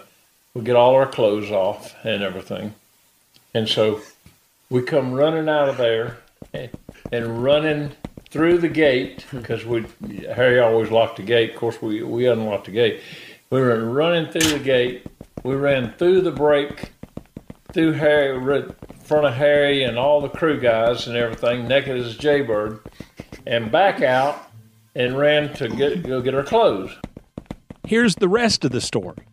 we 0.53 0.61
get 0.61 0.75
all 0.75 0.95
our 0.95 1.07
clothes 1.07 1.51
off 1.51 1.95
and 2.03 2.23
everything. 2.23 2.73
And 3.53 3.69
so 3.69 4.01
we 4.69 4.81
come 4.81 5.13
running 5.13 5.47
out 5.47 5.69
of 5.69 5.77
there 5.77 6.17
and, 6.53 6.69
and 7.11 7.43
running 7.43 7.91
through 8.29 8.57
the 8.57 8.69
gate 8.69 9.25
because 9.31 9.65
we 9.65 9.85
Harry 10.35 10.59
always 10.59 10.91
locked 10.91 11.17
the 11.17 11.23
gate. 11.23 11.51
Of 11.51 11.55
course, 11.57 11.81
we 11.81 12.03
we 12.03 12.27
unlocked 12.27 12.65
the 12.65 12.71
gate. 12.71 13.01
We 13.49 13.61
were 13.61 13.85
running 13.85 14.31
through 14.31 14.57
the 14.57 14.63
gate. 14.63 15.05
We 15.43 15.55
ran 15.55 15.93
through 15.93 16.21
the 16.21 16.31
break, 16.31 16.91
through 17.71 17.93
Harry, 17.93 18.65
front 19.05 19.27
of 19.27 19.35
Harry 19.35 19.83
and 19.83 19.97
all 19.97 20.19
the 20.19 20.29
crew 20.29 20.59
guys 20.59 21.07
and 21.07 21.15
everything, 21.15 21.67
naked 21.67 21.95
as 21.95 22.15
a 22.15 22.17
jaybird, 22.17 22.79
and 23.45 23.71
back 23.71 24.01
out 24.01 24.49
and 24.95 25.17
ran 25.17 25.53
to 25.53 25.69
get 25.69 26.03
go 26.03 26.21
get 26.21 26.33
our 26.33 26.43
clothes. 26.43 26.91
Here's 27.87 28.15
the 28.15 28.27
rest 28.27 28.65
of 28.65 28.71
the 28.71 28.81
story. 28.81 29.27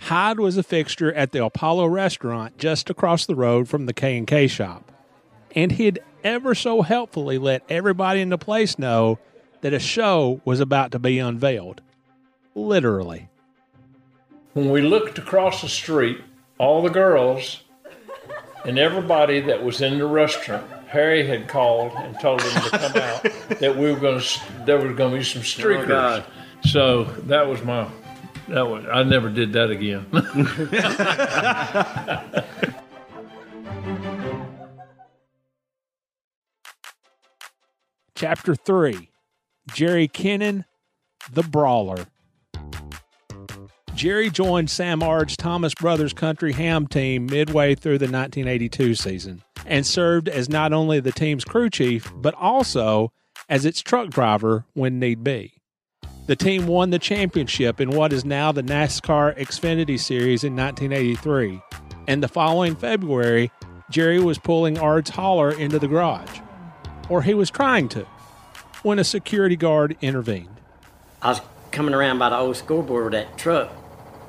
Hyde 0.00 0.38
was 0.38 0.58
a 0.58 0.62
fixture 0.62 1.12
at 1.14 1.32
the 1.32 1.44
Apollo 1.44 1.86
restaurant 1.86 2.58
just 2.58 2.90
across 2.90 3.24
the 3.24 3.34
road 3.34 3.68
from 3.68 3.86
the 3.86 3.94
K&K 3.94 4.46
shop, 4.48 4.92
and 5.54 5.72
he'd 5.72 6.00
ever 6.22 6.54
so 6.54 6.82
helpfully 6.82 7.38
let 7.38 7.62
everybody 7.70 8.20
in 8.20 8.28
the 8.28 8.36
place 8.36 8.78
know 8.78 9.18
that 9.62 9.72
a 9.72 9.78
show 9.78 10.42
was 10.44 10.60
about 10.60 10.92
to 10.92 10.98
be 10.98 11.18
unveiled. 11.18 11.80
Literally. 12.54 13.28
When 14.52 14.70
we 14.70 14.82
looked 14.82 15.18
across 15.18 15.62
the 15.62 15.68
street, 15.68 16.18
all 16.58 16.82
the 16.82 16.90
girls 16.90 17.62
and 18.64 18.78
everybody 18.78 19.40
that 19.40 19.64
was 19.64 19.80
in 19.80 19.98
the 19.98 20.06
restaurant, 20.06 20.66
Harry 20.88 21.26
had 21.26 21.48
called 21.48 21.92
and 21.96 22.18
told 22.20 22.40
them 22.40 22.62
to 22.62 22.70
come 22.70 22.96
out 22.96 23.22
that 23.60 23.76
we 23.76 23.90
were 23.90 23.98
going 23.98 24.20
to 24.20 24.40
there 24.64 24.78
was 24.78 24.96
going 24.96 25.12
to 25.12 25.18
be 25.18 25.24
some 25.24 25.40
oh, 25.40 25.44
streakers. 25.44 25.88
God. 25.88 26.26
So 26.66 27.04
that 27.04 27.46
was 27.46 27.62
my 27.62 27.88
that 28.48 28.68
was 28.68 28.84
I 28.92 29.02
never 29.02 29.28
did 29.28 29.52
that 29.54 29.70
again. 29.70 30.06
Chapter 38.14 38.54
3 38.54 39.10
Jerry 39.72 40.08
Kennan, 40.08 40.64
the 41.30 41.42
Brawler. 41.42 42.06
Jerry 43.94 44.30
joined 44.30 44.68
Sam 44.68 45.02
Ard's 45.02 45.36
Thomas 45.36 45.74
Brothers 45.74 46.12
Country 46.12 46.52
Ham 46.52 46.86
team 46.86 47.26
midway 47.26 47.74
through 47.74 47.98
the 47.98 48.04
1982 48.04 48.94
season 48.94 49.42
and 49.64 49.86
served 49.86 50.28
as 50.28 50.48
not 50.48 50.72
only 50.72 51.00
the 51.00 51.12
team's 51.12 51.44
crew 51.44 51.70
chief, 51.70 52.12
but 52.16 52.34
also 52.34 53.12
as 53.48 53.64
its 53.64 53.80
truck 53.80 54.10
driver 54.10 54.66
when 54.74 54.98
need 54.98 55.24
be. 55.24 55.55
The 56.26 56.36
team 56.36 56.66
won 56.66 56.90
the 56.90 56.98
championship 56.98 57.80
in 57.80 57.90
what 57.90 58.12
is 58.12 58.24
now 58.24 58.52
the 58.52 58.62
NASCAR 58.62 59.38
Xfinity 59.38 59.98
Series 59.98 60.42
in 60.44 60.56
1983, 60.56 61.62
and 62.08 62.22
the 62.22 62.28
following 62.28 62.74
February, 62.74 63.50
Jerry 63.90 64.18
was 64.18 64.38
pulling 64.38 64.78
Ard's 64.78 65.10
hauler 65.10 65.52
into 65.52 65.78
the 65.78 65.88
garage 65.88 66.40
or 67.08 67.22
he 67.22 67.34
was 67.34 67.50
trying 67.50 67.88
to, 67.90 68.04
when 68.82 68.98
a 68.98 69.04
security 69.04 69.56
guard 69.56 69.96
intervened. 70.00 70.60
I 71.22 71.30
was 71.30 71.40
coming 71.70 71.94
around 71.94 72.18
by 72.18 72.30
the 72.30 72.36
old 72.36 72.56
scoreboard 72.56 73.04
with 73.04 73.12
that 73.12 73.38
truck, 73.38 73.72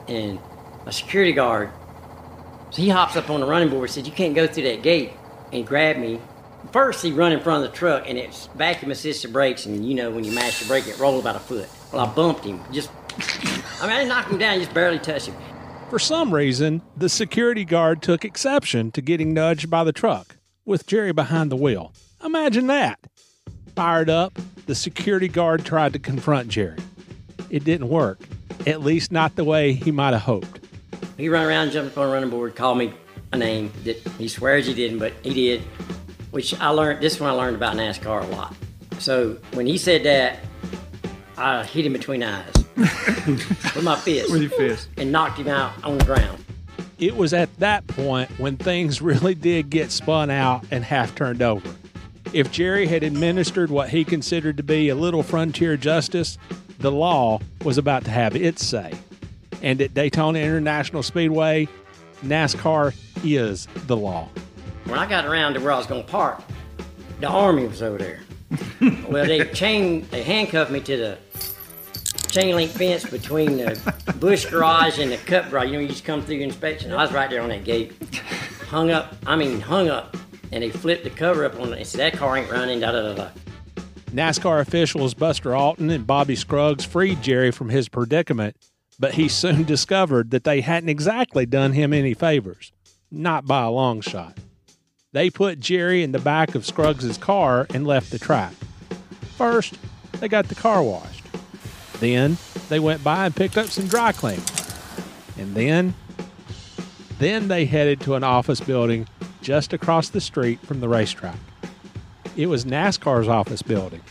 and 0.08 0.40
a 0.86 0.92
security 0.92 1.34
guard, 1.34 1.72
so 2.72 2.82
he 2.82 2.90
hops 2.90 3.16
up 3.16 3.30
on 3.30 3.40
the 3.40 3.46
running 3.46 3.70
board 3.70 3.84
and 3.84 3.92
said, 3.92 4.06
You 4.06 4.14
can't 4.14 4.36
go 4.36 4.48
through 4.48 4.64
that 4.64 4.82
gate. 4.82 5.14
And 5.54 5.66
grabbed 5.66 6.00
me. 6.00 6.20
First, 6.72 7.04
he 7.04 7.12
run 7.12 7.32
in 7.32 7.40
front 7.40 7.64
of 7.64 7.72
the 7.72 7.78
truck, 7.78 8.04
and 8.08 8.18
it's 8.18 8.48
vacuum 8.48 8.92
assisted 8.92 9.32
brakes, 9.32 9.66
and 9.66 9.88
you 9.88 9.96
know, 9.96 10.12
when 10.12 10.24
you 10.24 10.32
mash 10.32 10.60
the 10.60 10.68
brake, 10.68 10.88
it 10.88 11.00
rolls 11.00 11.22
about 11.22 11.36
a 11.36 11.40
foot. 11.40 11.70
Well, 11.92 12.06
I 12.06 12.14
bumped 12.14 12.44
him. 12.44 12.60
Just, 12.72 12.92
I 13.82 13.88
mean, 13.88 13.92
I 13.92 14.04
didn't 14.04 14.32
him 14.32 14.38
down, 14.38 14.60
just 14.60 14.74
barely 14.74 15.00
touched 15.00 15.28
him. 15.28 15.36
For 15.90 16.00
some 16.00 16.34
reason, 16.34 16.82
the 16.98 17.08
security 17.08 17.64
guard 17.64 18.02
took 18.02 18.26
exception 18.26 18.92
to 18.92 19.02
getting 19.02 19.34
nudged 19.34 19.70
by 19.70 19.86
the 19.86 19.94
truck, 19.94 20.36
with 20.66 20.86
Jerry 20.86 21.14
behind 21.14 21.50
the 21.50 21.56
wheel. 21.56 21.94
Imagine 22.24 22.68
that. 22.68 23.00
Fired 23.76 24.10
up, 24.10 24.38
the 24.66 24.76
security 24.76 25.30
guard 25.30 25.64
tried 25.64 25.94
to 25.94 26.00
confront 26.00 26.50
Jerry. 26.50 26.78
It 27.50 27.64
didn't 27.64 27.88
work, 27.88 28.20
at 28.66 28.82
least 28.82 29.12
not 29.12 29.38
the 29.38 29.46
way 29.46 29.72
he 29.72 29.92
might 29.92 30.12
have 30.12 30.24
hoped. 30.24 30.60
He 31.16 31.30
run 31.30 31.46
around, 31.46 31.72
jumped 31.72 31.94
up 31.94 32.00
on 32.00 32.08
the 32.08 32.14
running 32.14 32.30
board, 32.30 32.56
called 32.56 32.78
me 32.78 32.94
a 33.32 33.38
name 33.38 33.72
that 33.86 33.96
he 34.18 34.28
swears 34.28 34.68
he 34.68 34.74
didn't, 34.74 35.00
but 35.00 35.14
he 35.24 35.34
did. 35.34 35.62
Which 36.32 36.54
I 36.60 36.70
learned. 36.70 37.02
This 37.02 37.16
is 37.16 37.20
when 37.20 37.30
I 37.30 37.34
learned 37.34 37.56
about 37.56 37.76
NASCAR 37.76 38.24
a 38.24 38.28
lot. 38.28 38.56
So 39.00 39.38
when 39.54 39.66
he 39.68 39.78
said 39.78 40.04
that, 40.04 40.40
I 41.38 41.64
hit 41.64 41.86
him 41.86 41.94
between 41.94 42.22
the 42.22 42.28
eyes 42.28 42.54
with 43.76 43.84
my 43.84 43.96
fist, 43.96 44.32
With 44.32 44.42
your 44.42 44.52
fist. 44.52 44.90
and 44.98 45.12
knocked 45.12 45.38
him 45.40 45.48
out 45.48 45.72
on 45.84 45.98
the 46.00 46.06
ground. 46.06 46.44
It 47.00 47.16
was 47.16 47.32
at 47.34 47.56
that 47.60 47.86
point 47.88 48.30
when 48.40 48.58
things 48.58 49.02
really 49.04 49.36
did 49.36 49.70
get 49.70 49.92
spun 49.92 50.30
out 50.30 50.66
and 50.72 50.84
half 50.84 51.14
turned 51.16 51.42
over. 51.42 51.70
If 52.34 52.52
Jerry 52.52 52.88
had 52.88 53.04
administered 53.04 53.70
what 53.70 53.90
he 53.90 54.04
considered 54.04 54.58
to 54.58 54.64
be 54.64 54.90
a 54.90 54.96
little 54.96 55.24
frontier 55.24 55.78
justice, 55.78 56.38
the 56.80 56.92
law 56.92 57.40
was 57.64 57.78
about 57.78 58.04
to 58.06 58.12
have 58.12 58.36
its 58.36 58.66
say. 58.66 58.94
And 59.62 59.82
at 59.82 59.94
Daytona 59.94 60.40
International 60.40 61.04
Speedway, 61.04 61.68
NASCAR 62.24 62.94
is 63.24 63.68
the 63.86 63.96
law. 63.96 64.28
When 64.88 65.00
I 65.00 65.06
got 65.06 65.26
around 65.26 65.56
to 65.56 65.60
where 65.60 65.74
I 65.74 65.78
was 65.78 65.86
going 65.86 66.06
to 66.06 66.10
park, 66.10 66.42
the 67.20 67.28
army 67.28 67.68
was 67.68 67.82
over 67.82 67.98
there. 67.98 68.22
well, 69.10 69.26
they 69.26 69.44
chained, 69.52 70.06
they 70.12 70.24
handcuffed 70.24 70.72
me 70.72 70.80
to 70.80 70.96
the 70.96 71.18
chain 72.30 72.56
link 72.56 72.72
fence 72.72 73.04
between 73.04 73.58
the 73.58 74.16
Busch 74.18 74.46
garage 74.46 74.98
and 74.98 75.12
the 75.12 75.18
Cup 75.18 75.50
garage. 75.50 75.68
You 75.68 75.74
know, 75.74 75.80
you 75.80 75.90
just 75.90 76.06
come 76.06 76.22
through 76.22 76.36
your 76.36 76.46
inspection. 76.46 76.94
I 76.94 77.04
was 77.04 77.12
right 77.12 77.30
there 77.30 77.42
on 77.42 77.50
that 77.50 77.66
gate, 77.66 77.94
hung 78.70 78.90
up. 78.90 79.14
I 79.26 79.36
mean, 79.36 79.60
hung 79.60 79.90
up, 79.90 80.16
and 80.54 80.64
they 80.64 80.70
flipped 80.70 81.04
the 81.04 81.10
cover 81.10 81.44
up 81.44 81.60
on 81.60 81.74
it. 81.74 81.80
and 81.80 81.86
said 81.86 82.00
that 82.00 82.18
car 82.18 82.38
ain't 82.38 82.50
running. 82.50 82.80
Da 82.80 82.94
da 82.94 83.02
da 83.02 83.14
da. 83.14 83.30
NASCAR 84.12 84.62
officials 84.62 85.14
Buster 85.14 85.54
Auton 85.54 85.90
and 85.90 86.08
Bobby 86.08 86.38
Scruggs 86.38 86.86
freed 86.86 87.22
Jerry 87.22 87.52
from 87.52 87.68
his 87.68 87.90
predicament, 87.90 88.56
but 88.98 89.16
he 89.16 89.28
soon 89.28 89.64
discovered 89.66 90.32
that 90.32 90.46
they 90.46 90.62
hadn't 90.62 90.88
exactly 90.88 91.46
done 91.46 91.74
him 91.74 91.92
any 91.92 92.14
favors. 92.14 92.72
Not 93.12 93.46
by 93.46 93.64
a 93.64 93.70
long 93.70 94.00
shot. 94.00 94.38
They 95.18 95.32
put 95.32 95.60
Jerry 95.60 96.04
in 96.04 96.12
the 96.12 96.20
back 96.20 96.54
of 96.54 96.64
Scruggs' 96.64 97.18
car 97.18 97.66
and 97.74 97.88
left 97.88 98.12
the 98.12 98.20
track. 98.20 98.54
First, 99.36 99.74
they 100.20 100.28
got 100.28 100.48
the 100.48 100.54
car 100.54 100.84
washed. 100.84 101.26
Then, 102.00 102.38
they 102.70 102.80
went 102.80 103.04
by 103.04 103.26
and 103.26 103.36
picked 103.36 103.58
up 103.58 103.66
some 103.66 103.88
dry 103.88 104.12
cleaning. 104.12 104.46
And 105.40 105.56
then, 105.56 105.96
then 107.18 107.48
they 107.48 107.66
headed 107.66 108.00
to 108.02 108.14
an 108.14 108.24
office 108.24 108.60
building 108.60 109.08
just 109.42 109.74
across 109.74 110.10
the 110.10 110.22
street 110.22 110.60
from 110.60 110.82
the 110.82 110.88
racetrack. 110.88 111.40
It 112.36 112.46
was 112.46 112.64
NASCAR's 112.66 113.28
office 113.28 113.64
building, 113.64 114.02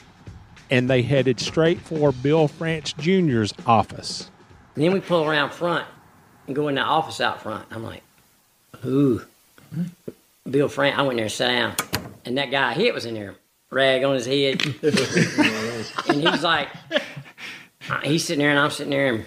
and 0.72 0.90
they 0.90 1.02
headed 1.02 1.38
straight 1.38 1.78
for 1.78 2.10
Bill 2.10 2.48
France 2.48 2.92
Jr.'s 2.94 3.54
office. 3.64 4.28
And 4.74 4.82
then 4.82 4.92
we 4.92 4.98
pull 4.98 5.24
around 5.24 5.52
front 5.52 5.86
and 6.48 6.56
go 6.56 6.66
in 6.66 6.74
the 6.74 6.80
office 6.80 7.20
out 7.20 7.44
front. 7.44 7.64
I'm 7.70 7.84
like, 7.84 8.02
ooh. 8.84 9.24
Bill 10.50 10.68
Frank, 10.68 10.98
I 10.98 11.02
went 11.02 11.16
there 11.16 11.24
and 11.24 11.32
sat 11.32 11.52
down. 11.52 11.76
And 12.24 12.38
that 12.38 12.50
guy 12.50 12.72
hit 12.72 12.94
was 12.94 13.06
in 13.06 13.14
there, 13.14 13.36
rag 13.70 14.04
on 14.04 14.14
his 14.14 14.26
head. 14.26 14.64
and 16.08 16.28
he's 16.28 16.42
like, 16.42 16.68
uh, 17.88 18.00
he's 18.00 18.24
sitting 18.24 18.40
there 18.40 18.50
and 18.50 18.58
I'm 18.58 18.70
sitting 18.70 18.90
there 18.90 19.14
and 19.14 19.24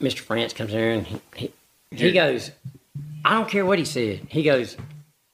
Mr. 0.00 0.20
France 0.20 0.52
comes 0.52 0.72
in 0.72 0.78
there 0.78 0.90
and 0.90 1.06
he, 1.06 1.20
he, 1.34 1.52
he 1.90 2.12
goes, 2.12 2.50
I 3.24 3.34
don't 3.34 3.48
care 3.48 3.64
what 3.64 3.78
he 3.78 3.84
said. 3.84 4.26
He 4.28 4.42
goes, 4.42 4.76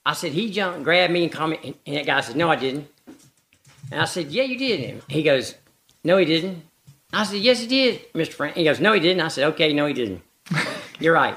I 0.07 0.13
said, 0.13 0.33
he 0.33 0.51
jumped 0.51 0.77
and 0.77 0.85
grabbed 0.85 1.13
me 1.13 1.25
and 1.25 1.33
called 1.33 1.51
me. 1.51 1.75
And 1.87 1.97
that 1.97 2.07
guy 2.07 2.21
said, 2.21 2.37
no, 2.37 2.51
I 2.51 2.57
didn't. 2.57 2.89
And 3.91 4.01
I 4.01 4.05
said, 4.05 4.31
yeah, 4.31 4.45
you 4.45 4.59
did. 4.59 4.91
And 4.91 5.03
he 5.09 5.23
goes, 5.23 5.55
no, 6.05 6.19
he 6.19 6.25
didn't. 6.25 6.63
I 7.13 7.25
said, 7.25 7.41
yes, 7.41 7.61
he 7.61 7.67
did, 7.67 8.13
Mr. 8.13 8.33
Frank. 8.35 8.57
He 8.57 8.65
goes, 8.65 8.81
no, 8.81 8.93
he 8.93 9.01
didn't. 9.01 9.23
I 9.23 9.29
said, 9.29 9.45
okay, 9.53 9.73
no, 9.73 9.87
he 9.87 9.95
didn't. 9.95 10.23
You're 11.01 11.15
right. 11.15 11.37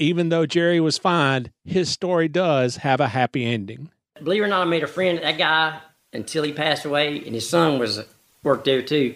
Even 0.00 0.30
though 0.30 0.46
Jerry 0.46 0.80
was 0.80 0.96
fined, 0.96 1.50
his 1.64 1.90
story 1.90 2.26
does 2.26 2.76
have 2.78 3.00
a 3.00 3.08
happy 3.08 3.44
ending. 3.44 3.90
Believe 4.22 4.40
it 4.40 4.46
or 4.46 4.48
not, 4.48 4.62
I 4.62 4.64
made 4.64 4.82
a 4.82 4.86
friend 4.86 5.18
that 5.22 5.36
guy 5.36 5.78
until 6.14 6.42
he 6.42 6.52
passed 6.54 6.86
away, 6.86 7.18
and 7.18 7.34
his 7.34 7.46
son 7.48 7.78
was 7.78 8.00
worked 8.42 8.64
there 8.64 8.80
too. 8.80 9.14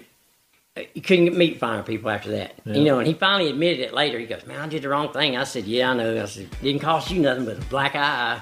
You 0.93 1.01
couldn't 1.01 1.39
meet 1.39 1.59
finer 1.59 1.83
people 1.83 2.11
after 2.11 2.33
that, 2.33 2.55
Yeah. 2.67 2.75
you 2.75 2.85
know. 2.85 2.99
And 2.99 3.09
he 3.09 3.15
finally 3.15 3.49
admitted 3.49 3.81
it 3.81 3.95
later. 3.95 4.19
He 4.19 4.27
goes, 4.27 4.45
"Man, 4.45 4.61
I 4.61 4.67
did 4.69 4.83
the 4.83 4.91
wrong 4.91 5.11
thing." 5.11 5.37
I 5.39 5.45
said, 5.45 5.65
"Yeah, 5.65 5.91
I 5.93 5.95
know." 5.95 6.23
I 6.23 6.27
said, 6.27 6.49
"Didn't 6.63 6.83
cost 6.83 7.11
you 7.11 7.21
nothing 7.23 7.47
but 7.47 7.57
a 7.59 7.61
black 7.63 7.95
eye, 7.97 8.41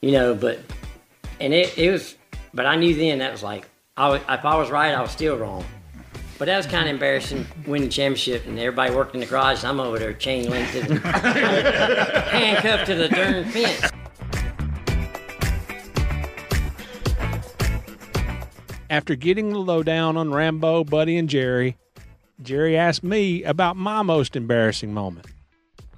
you 0.00 0.12
know." 0.12 0.34
But 0.34 0.60
and 1.40 1.52
it, 1.52 1.76
it 1.76 1.90
was, 1.90 2.14
but 2.52 2.66
I 2.66 2.76
knew 2.76 2.94
then 2.94 3.18
that 3.18 3.32
was 3.32 3.42
like, 3.42 3.68
I 3.96 4.08
was, 4.10 4.20
if 4.28 4.44
I 4.44 4.56
was 4.56 4.70
right, 4.70 4.94
I 4.94 5.00
was 5.00 5.10
still 5.10 5.36
wrong. 5.38 5.64
But 6.38 6.46
that 6.46 6.56
was 6.56 6.66
kind 6.66 6.88
of 6.88 6.94
embarrassing, 6.94 7.46
winning 7.66 7.90
championship, 7.90 8.46
and 8.46 8.58
everybody 8.58 8.92
worked 8.94 9.14
in 9.14 9.20
the 9.20 9.26
garage. 9.26 9.58
And 9.58 9.68
I'm 9.68 9.80
over 9.80 9.98
there 9.98 10.12
chain 10.12 10.50
linked 10.50 10.72
to 10.72 10.80
the, 10.82 10.98
handcuffed 12.30 12.86
to 12.86 12.94
the 12.96 13.08
darn 13.08 13.44
fence. 13.44 13.90
After 18.90 19.14
getting 19.14 19.50
the 19.50 19.58
lowdown 19.58 20.16
on 20.16 20.32
Rambo, 20.32 20.84
Buddy, 20.84 21.16
and 21.16 21.28
Jerry, 21.28 21.76
Jerry 22.42 22.76
asked 22.76 23.04
me 23.04 23.44
about 23.44 23.76
my 23.76 24.02
most 24.02 24.34
embarrassing 24.34 24.92
moment. 24.92 25.26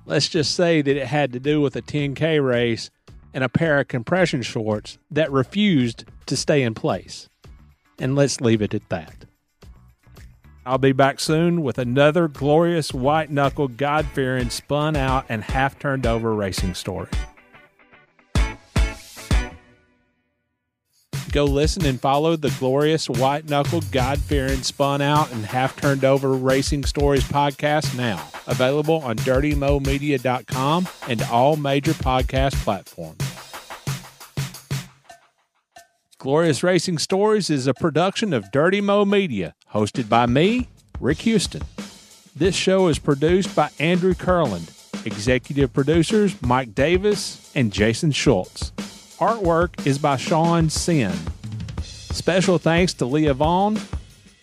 Let's 0.05 0.28
just 0.28 0.55
say 0.55 0.83
that 0.83 0.97
it 0.97 1.07
had 1.07 1.33
to 1.33 1.40
do 1.40 1.61
with 1.61 1.76
a 1.76 1.83
10K 1.83 2.47
race 2.47 2.90
and 3.35 3.43
a 3.43 3.49
pair 3.49 3.81
of 3.81 3.88
compression 3.88 4.43
shorts 4.43 4.99
that 5.11 5.33
refused 5.33 6.05
to 6.26 6.37
stay 6.37 6.62
in 6.62 6.75
place. 6.75 7.28
And 7.99 8.14
let's 8.14 8.40
leave 8.40 8.62
it 8.62 8.75
at 8.75 8.88
that. 8.90 9.26
I'll 10.66 10.78
be 10.78 10.90
back 10.90 11.20
soon 11.20 11.62
with 11.62 11.78
another 11.78 12.26
glorious 12.26 12.92
white 12.92 13.30
knuckle, 13.30 13.68
God 13.68 14.04
fearing, 14.06 14.50
spun 14.50 14.96
out, 14.96 15.25
and 15.28 15.44
half 15.44 15.78
turned 15.78 16.06
over 16.06 16.35
racing 16.35 16.75
story. 16.75 17.08
Go 21.30 21.44
listen 21.44 21.87
and 21.87 22.00
follow 22.00 22.35
the 22.35 22.52
glorious 22.58 23.08
white 23.08 23.49
knuckle, 23.49 23.80
God 23.92 24.18
fearing, 24.18 24.62
spun 24.62 25.00
out, 25.00 25.30
and 25.32 25.46
half 25.46 25.76
turned 25.76 26.04
over 26.04 26.32
racing 26.32 26.85
stories 26.85 27.23
podcast 27.23 27.96
now. 27.96 28.26
Available 28.49 28.96
on 29.02 29.16
dirtymomedia.com 29.18 30.88
and 31.08 31.23
all 31.25 31.54
major 31.54 31.92
podcast 31.92 32.54
platforms. 32.64 33.20
Glorious 36.18 36.64
Racing 36.64 36.99
Stories 36.99 37.50
is 37.50 37.68
a 37.68 37.75
production 37.75 38.32
of 38.32 38.50
Dirty 38.50 38.80
Mo 38.80 39.04
Media, 39.04 39.54
hosted 39.76 40.09
by 40.09 40.25
me, 40.25 40.68
Rick 41.00 41.18
Houston. 41.18 41.61
This 42.35 42.54
show 42.54 42.88
is 42.88 42.99
produced 42.99 43.54
by 43.54 43.68
Andrew 43.78 44.14
Curland 44.14 44.73
Executive 45.04 45.73
producers 45.73 46.35
Mike 46.40 46.75
Davis 46.75 47.52
and 47.54 47.71
Jason 47.71 48.11
Schultz. 48.11 48.71
Artwork 49.18 49.87
is 49.87 49.99
by 49.99 50.16
Sean 50.16 50.71
Sin. 50.71 51.12
Special 51.83 52.56
thanks 52.59 52.95
to 52.95 53.04
Leah 53.04 53.35
Vaughn. 53.35 53.78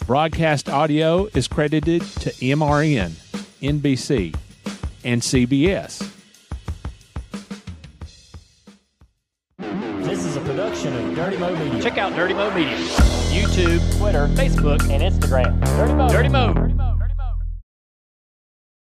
Broadcast 0.05 0.69
audio 0.69 1.25
is 1.33 1.47
credited 1.47 2.01
to 2.01 2.29
MRN, 2.33 3.09
NBC, 3.61 4.35
and 5.03 5.21
CBS. 5.21 6.11
This 9.57 10.25
is 10.25 10.35
a 10.35 10.41
production 10.41 10.93
of 10.95 11.15
Dirty 11.15 11.37
Mo 11.37 11.55
Media. 11.55 11.81
Check 11.81 11.97
out 11.97 12.13
Dirty 12.15 12.35
Mo 12.35 12.53
Media. 12.53 12.82
YouTube, 13.53 13.97
Twitter, 13.99 14.27
Facebook, 14.29 14.81
and 14.89 15.03
Instagram. 15.03 15.63
Dirty 15.77 15.93
Mo. 15.93 16.09
Dirty 16.09 16.29
Mo. 16.29 16.53
Dirty 16.53 16.73
Mo. 16.73 16.92